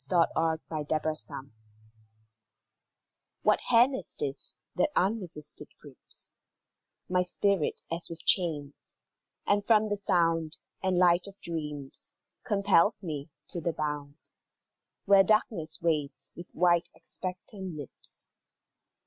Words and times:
SHADOW 0.03 0.29
OF 0.35 0.61
NIGHTMARE 0.71 1.51
What 3.43 3.61
hand 3.67 3.93
is 3.95 4.15
this, 4.19 4.57
that 4.75 4.89
unresisted 4.95 5.67
grips 5.79 6.33
My 7.07 7.21
spirit 7.21 7.83
as 7.91 8.09
with 8.09 8.25
chains, 8.25 8.97
and 9.45 9.63
from 9.63 9.89
the 9.89 9.97
sound 9.97 10.57
And 10.81 10.97
light 10.97 11.27
of 11.27 11.39
dreams, 11.39 12.15
compels 12.43 13.03
me 13.03 13.29
to 13.49 13.61
the 13.61 13.73
bound 13.73 14.17
Where 15.05 15.21
darkness 15.23 15.83
waits 15.83 16.33
with 16.35 16.47
wide, 16.51 16.89
expectant 16.95 17.75
lips? 17.77 18.27